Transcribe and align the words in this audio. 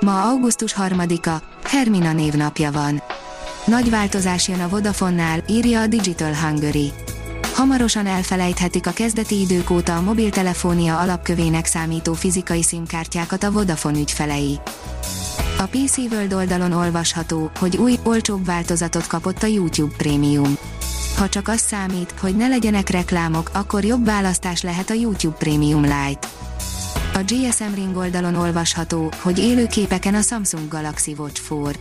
Ma 0.00 0.22
augusztus 0.22 0.74
3-a, 0.78 1.42
Hermina 1.68 2.12
névnapja 2.12 2.72
van. 2.72 3.02
Nagy 3.66 3.90
változás 3.90 4.48
jön 4.48 4.60
a 4.60 4.68
Vodafonnál, 4.68 5.42
írja 5.48 5.80
a 5.80 5.86
Digital 5.86 6.34
Hungary. 6.34 6.92
Hamarosan 7.54 8.06
elfelejthetik 8.06 8.86
a 8.86 8.90
kezdeti 8.90 9.40
idők 9.40 9.70
óta 9.70 9.96
a 9.96 10.00
mobiltelefónia 10.00 10.98
alapkövének 10.98 11.66
számító 11.66 12.12
fizikai 12.12 12.62
szimkártyákat 12.62 13.42
a 13.42 13.50
Vodafone 13.50 13.98
ügyfelei. 13.98 14.60
A 15.58 15.64
PC 15.64 15.96
World 15.96 16.32
oldalon 16.32 16.72
olvasható, 16.72 17.50
hogy 17.58 17.76
új, 17.76 17.98
olcsóbb 18.02 18.44
változatot 18.44 19.06
kapott 19.06 19.42
a 19.42 19.46
YouTube 19.46 19.94
Premium. 19.96 20.56
Ha 21.16 21.28
csak 21.28 21.48
az 21.48 21.60
számít, 21.60 22.14
hogy 22.20 22.36
ne 22.36 22.48
legyenek 22.48 22.88
reklámok, 22.88 23.50
akkor 23.52 23.84
jobb 23.84 24.04
választás 24.04 24.62
lehet 24.62 24.90
a 24.90 24.94
YouTube 24.94 25.36
Premium 25.36 25.82
Lite. 25.82 26.28
A 27.20 27.22
GSM 27.22 27.74
Ring 27.74 27.96
oldalon 27.96 28.34
olvasható, 28.34 29.12
hogy 29.22 29.38
élő 29.38 29.66
képeken 29.66 30.14
a 30.14 30.20
Samsung 30.20 30.68
Galaxy 30.68 31.14
Watch 31.18 31.50
4. 31.50 31.78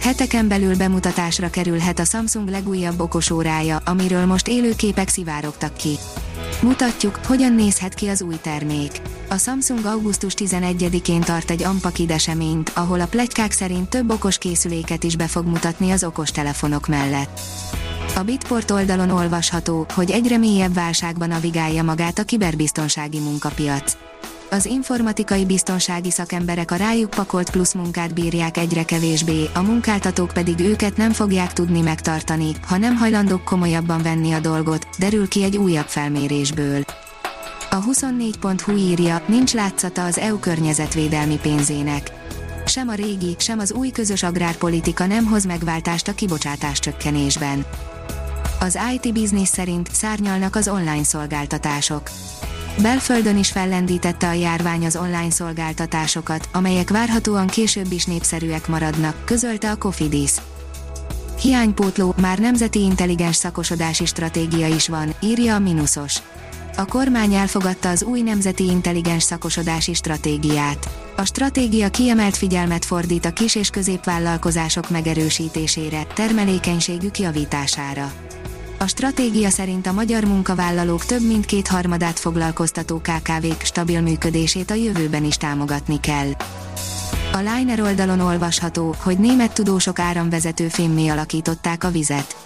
Heteken 0.00 0.48
belül 0.48 0.76
bemutatásra 0.76 1.50
kerülhet 1.50 1.98
a 1.98 2.04
Samsung 2.04 2.48
legújabb 2.48 3.00
okosórája, 3.00 3.80
amiről 3.84 4.24
most 4.24 4.48
élő 4.48 4.74
képek 4.76 5.08
szivárogtak 5.08 5.76
ki. 5.76 5.96
Mutatjuk, 6.62 7.20
hogyan 7.26 7.52
nézhet 7.52 7.94
ki 7.94 8.08
az 8.08 8.22
új 8.22 8.36
termék. 8.40 9.00
A 9.28 9.36
Samsung 9.36 9.84
augusztus 9.84 10.34
11-én 10.36 11.20
tart 11.20 11.50
egy 11.50 11.62
Ampakid 11.62 12.10
eseményt, 12.10 12.72
ahol 12.74 13.00
a 13.00 13.06
plegykák 13.06 13.52
szerint 13.52 13.88
több 13.88 14.10
okos 14.10 14.38
készüléket 14.38 15.04
is 15.04 15.16
be 15.16 15.26
fog 15.26 15.46
mutatni 15.46 15.90
az 15.90 16.04
okostelefonok 16.04 16.86
mellett. 16.86 17.40
A 18.16 18.22
Bitport 18.22 18.70
oldalon 18.70 19.10
olvasható, 19.10 19.86
hogy 19.94 20.10
egyre 20.10 20.36
mélyebb 20.36 20.74
válságban 20.74 21.28
navigálja 21.28 21.82
magát 21.82 22.18
a 22.18 22.24
kiberbiztonsági 22.24 23.18
munkapiac 23.18 23.96
az 24.54 24.66
informatikai 24.66 25.44
biztonsági 25.44 26.10
szakemberek 26.10 26.70
a 26.70 26.76
rájuk 26.76 27.10
pakolt 27.10 27.50
plusz 27.50 27.72
munkát 27.72 28.14
bírják 28.14 28.56
egyre 28.56 28.84
kevésbé, 28.84 29.48
a 29.54 29.62
munkáltatók 29.62 30.30
pedig 30.32 30.60
őket 30.60 30.96
nem 30.96 31.12
fogják 31.12 31.52
tudni 31.52 31.80
megtartani, 31.80 32.50
ha 32.66 32.76
nem 32.76 32.96
hajlandók 32.96 33.44
komolyabban 33.44 34.02
venni 34.02 34.32
a 34.32 34.40
dolgot, 34.40 34.86
derül 34.98 35.28
ki 35.28 35.42
egy 35.42 35.56
újabb 35.56 35.86
felmérésből. 35.86 36.84
A 37.70 37.84
24.hu 37.84 38.76
írja, 38.76 39.22
nincs 39.26 39.54
látszata 39.54 40.04
az 40.04 40.18
EU 40.18 40.38
környezetvédelmi 40.38 41.38
pénzének. 41.42 42.10
Sem 42.66 42.88
a 42.88 42.94
régi, 42.94 43.36
sem 43.38 43.58
az 43.58 43.72
új 43.72 43.90
közös 43.90 44.22
agrárpolitika 44.22 45.06
nem 45.06 45.26
hoz 45.26 45.44
megváltást 45.44 46.08
a 46.08 46.14
kibocsátás 46.14 46.78
csökkenésben. 46.78 47.66
Az 48.60 48.78
IT 48.94 49.12
Business 49.12 49.48
szerint 49.48 49.88
szárnyalnak 49.92 50.56
az 50.56 50.68
online 50.68 51.04
szolgáltatások 51.04 52.10
Belföldön 52.82 53.38
is 53.38 53.50
fellendítette 53.50 54.28
a 54.28 54.32
járvány 54.32 54.84
az 54.84 54.96
online 54.96 55.30
szolgáltatásokat, 55.30 56.48
amelyek 56.52 56.90
várhatóan 56.90 57.46
később 57.46 57.92
is 57.92 58.04
népszerűek 58.04 58.68
maradnak, 58.68 59.24
közölte 59.24 59.70
a 59.70 59.76
Cofidis. 59.76 60.32
Hiánypótló, 61.40 62.14
már 62.20 62.38
nemzeti 62.38 62.82
intelligens 62.82 63.36
szakosodási 63.36 64.06
stratégia 64.06 64.66
is 64.66 64.88
van, 64.88 65.14
írja 65.22 65.54
a 65.54 65.58
Minusos. 65.58 66.16
A 66.76 66.84
kormány 66.84 67.34
elfogadta 67.34 67.88
az 67.88 68.02
új 68.02 68.20
nemzeti 68.20 68.64
intelligens 68.64 69.22
szakosodási 69.22 69.94
stratégiát. 69.94 70.88
A 71.16 71.24
stratégia 71.24 71.88
kiemelt 71.88 72.36
figyelmet 72.36 72.84
fordít 72.84 73.24
a 73.24 73.30
kis- 73.30 73.54
és 73.54 73.68
középvállalkozások 73.68 74.90
megerősítésére, 74.90 76.06
termelékenységük 76.14 77.18
javítására. 77.18 78.12
A 78.84 78.86
stratégia 78.86 79.50
szerint 79.50 79.86
a 79.86 79.92
magyar 79.92 80.24
munkavállalók 80.24 81.04
több 81.04 81.26
mint 81.26 81.44
kétharmadát 81.44 82.18
foglalkoztató 82.18 82.98
KKV-k 82.98 83.62
stabil 83.62 84.00
működését 84.00 84.70
a 84.70 84.74
jövőben 84.74 85.24
is 85.24 85.36
támogatni 85.36 86.00
kell. 86.00 86.30
A 87.32 87.38
Liner 87.38 87.80
oldalon 87.80 88.20
olvasható, 88.20 88.94
hogy 88.98 89.18
német 89.18 89.52
tudósok 89.52 89.98
áramvezető 89.98 90.68
fémmé 90.68 91.08
alakították 91.08 91.84
a 91.84 91.90
vizet. 91.90 92.36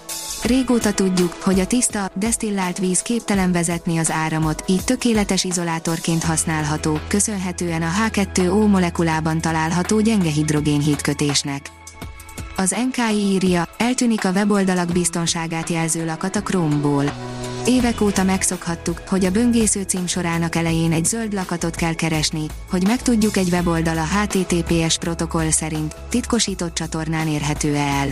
Régóta 0.43 0.93
tudjuk, 0.93 1.32
hogy 1.32 1.60
a 1.60 1.66
tiszta, 1.66 2.10
desztillált 2.15 2.78
víz 2.78 3.00
képtelen 3.00 3.53
vezetni 3.53 3.99
az 3.99 4.10
áramot, 4.10 4.65
így 4.66 4.84
tökéletes 4.84 5.44
izolátorként 5.44 6.25
használható, 6.25 6.99
köszönhetően 7.09 7.82
a 7.82 7.91
H2O 8.06 8.70
molekulában 8.70 9.41
található 9.41 10.00
gyenge 10.00 10.31
hidrogénhídkötésnek. 10.31 11.78
Az 12.60 12.76
NKI 12.91 13.16
írja, 13.16 13.69
eltűnik 13.76 14.24
a 14.24 14.30
weboldalak 14.30 14.92
biztonságát 14.92 15.69
jelző 15.69 16.04
lakat 16.04 16.36
a 16.36 16.42
Chrome-ból. 16.42 17.04
Évek 17.66 18.00
óta 18.00 18.22
megszokhattuk, 18.22 19.02
hogy 19.08 19.24
a 19.24 19.30
böngésző 19.30 19.82
cím 19.82 20.06
sorának 20.06 20.54
elején 20.54 20.92
egy 20.92 21.04
zöld 21.04 21.32
lakatot 21.32 21.74
kell 21.74 21.94
keresni, 21.94 22.46
hogy 22.70 22.86
megtudjuk 22.86 23.36
egy 23.36 23.48
weboldal 23.52 23.98
a 23.98 24.04
HTTPS 24.04 24.98
protokoll 24.98 25.50
szerint 25.50 25.94
titkosított 26.08 26.74
csatornán 26.74 27.28
érhető 27.28 27.74
el. 27.74 28.08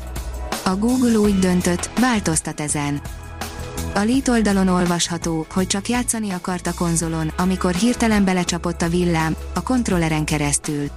A 0.65 0.77
Google 0.77 1.19
úgy 1.19 1.39
döntött, 1.39 1.91
változtat 2.01 2.61
ezen. 2.61 3.01
A 3.95 4.01
Lite 4.01 4.31
oldalon 4.31 4.69
olvasható, 4.69 5.47
hogy 5.53 5.67
csak 5.67 5.89
játszani 5.89 6.31
akart 6.31 6.67
a 6.67 6.75
konzolon, 6.75 7.33
amikor 7.37 7.75
hirtelen 7.75 8.25
belecsapott 8.25 8.83
a 8.83 8.89
villám, 8.89 9.37
a 9.55 9.63
kontrolleren 9.63 10.25
keresztül. 10.25 10.91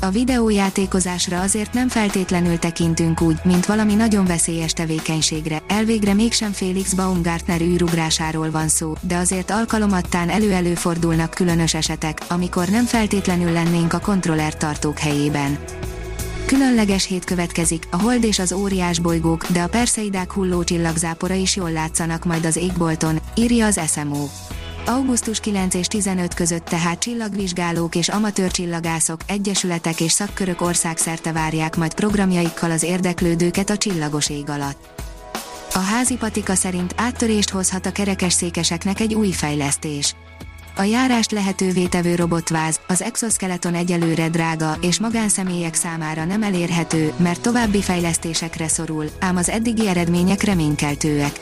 A 0.00 0.10
videójátékozásra 0.10 1.40
azért 1.40 1.72
nem 1.72 1.88
feltétlenül 1.88 2.58
tekintünk 2.58 3.20
úgy, 3.20 3.38
mint 3.44 3.66
valami 3.66 3.94
nagyon 3.94 4.24
veszélyes 4.24 4.72
tevékenységre, 4.72 5.62
elvégre 5.68 6.14
mégsem 6.14 6.52
Félix 6.52 6.92
Baumgartner 6.92 7.60
űrugrásáról 7.60 8.50
van 8.50 8.68
szó, 8.68 8.94
de 9.00 9.16
azért 9.16 9.50
alkalomattán 9.50 10.28
elő-elő 10.28 10.74
különös 11.30 11.74
esetek, 11.74 12.20
amikor 12.28 12.68
nem 12.68 12.84
feltétlenül 12.84 13.52
lennénk 13.52 13.92
a 13.92 14.00
kontroller 14.00 14.56
tartók 14.56 14.98
helyében. 14.98 15.58
Különleges 16.46 17.06
hét 17.06 17.24
következik, 17.24 17.86
a 17.90 18.00
hold 18.00 18.24
és 18.24 18.38
az 18.38 18.52
óriás 18.52 18.98
bolygók, 18.98 19.46
de 19.46 19.62
a 19.62 19.68
perszeidák 19.68 20.32
hulló 20.32 20.64
csillagzápora 20.64 21.34
is 21.34 21.56
jól 21.56 21.72
látszanak 21.72 22.24
majd 22.24 22.44
az 22.44 22.56
égbolton, 22.56 23.18
írja 23.34 23.66
az 23.66 23.80
SMO. 23.92 24.28
Augusztus 24.86 25.40
9 25.40 25.74
és 25.74 25.86
15 25.86 26.34
között 26.34 26.64
tehát 26.64 26.98
csillagvizsgálók 26.98 27.94
és 27.94 28.08
amatőr 28.08 28.50
csillagászok, 28.50 29.20
egyesületek 29.26 30.00
és 30.00 30.12
szakkörök 30.12 30.60
országszerte 30.60 31.32
várják 31.32 31.76
majd 31.76 31.94
programjaikkal 31.94 32.70
az 32.70 32.82
érdeklődőket 32.82 33.70
a 33.70 33.76
csillagos 33.76 34.30
ég 34.30 34.48
alatt. 34.48 35.02
A 35.74 35.78
házi 35.78 36.16
patika 36.16 36.54
szerint 36.54 36.94
áttörést 36.96 37.50
hozhat 37.50 37.86
a 37.86 37.92
kerekesszékeseknek 37.92 39.00
egy 39.00 39.14
új 39.14 39.30
fejlesztés. 39.30 40.14
A 40.76 40.82
járást 40.82 41.30
lehetővé 41.30 41.86
tevő 41.86 42.14
robotváz, 42.14 42.80
az 42.86 43.02
exoskeleton 43.02 43.74
egyelőre 43.74 44.28
drága 44.28 44.76
és 44.80 45.00
magánszemélyek 45.00 45.74
számára 45.74 46.24
nem 46.24 46.42
elérhető, 46.42 47.12
mert 47.16 47.40
további 47.40 47.82
fejlesztésekre 47.82 48.68
szorul, 48.68 49.06
ám 49.18 49.36
az 49.36 49.48
eddigi 49.48 49.88
eredmények 49.88 50.42
reménykeltőek. 50.42 51.40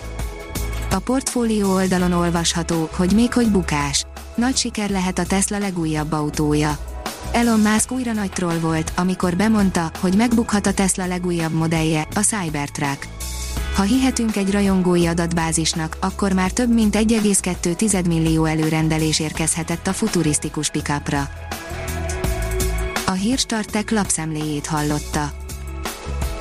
A 0.93 0.99
portfólió 0.99 1.73
oldalon 1.73 2.13
olvasható, 2.13 2.89
hogy 2.93 3.13
még 3.13 3.33
hogy 3.33 3.51
bukás. 3.51 4.05
Nagy 4.35 4.57
siker 4.57 4.91
lehet 4.91 5.19
a 5.19 5.25
Tesla 5.25 5.59
legújabb 5.59 6.13
autója. 6.13 6.79
Elon 7.33 7.61
Musk 7.61 7.93
újra 7.93 8.13
nagy 8.13 8.31
troll 8.31 8.59
volt, 8.59 8.93
amikor 8.97 9.37
bemondta, 9.37 9.91
hogy 10.01 10.17
megbukhat 10.17 10.67
a 10.67 10.73
Tesla 10.73 11.07
legújabb 11.07 11.53
modellje, 11.53 12.07
a 12.15 12.21
Cybertruck. 12.21 13.07
Ha 13.75 13.83
hihetünk 13.83 14.37
egy 14.37 14.51
rajongói 14.51 15.07
adatbázisnak, 15.07 15.97
akkor 16.01 16.33
már 16.33 16.51
több 16.51 16.75
mint 16.75 16.97
1,2 16.97 18.07
millió 18.07 18.45
előrendelés 18.45 19.21
érkezhetett 19.21 19.87
a 19.87 19.93
futurisztikus 19.93 20.71
pikapra. 20.71 21.29
A 23.07 23.13
Hírstartek 23.13 23.91
lapszemléjét 23.91 24.67
hallotta. 24.67 25.33